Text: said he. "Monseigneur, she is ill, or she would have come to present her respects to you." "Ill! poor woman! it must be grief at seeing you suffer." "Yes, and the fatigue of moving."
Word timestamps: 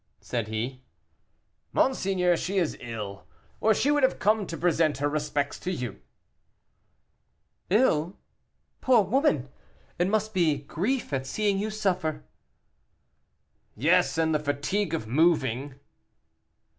said 0.19 0.47
he. 0.47 0.81
"Monseigneur, 1.73 2.35
she 2.35 2.57
is 2.57 2.75
ill, 2.79 3.27
or 3.59 3.71
she 3.71 3.91
would 3.91 4.01
have 4.01 4.17
come 4.17 4.47
to 4.47 4.57
present 4.57 4.97
her 4.97 5.07
respects 5.07 5.59
to 5.59 5.69
you." 5.71 6.01
"Ill! 7.69 8.17
poor 8.81 9.03
woman! 9.03 9.47
it 9.99 10.07
must 10.07 10.33
be 10.33 10.57
grief 10.63 11.13
at 11.13 11.27
seeing 11.27 11.59
you 11.59 11.69
suffer." 11.69 12.23
"Yes, 13.75 14.17
and 14.17 14.33
the 14.33 14.39
fatigue 14.39 14.95
of 14.95 15.05
moving." 15.05 15.75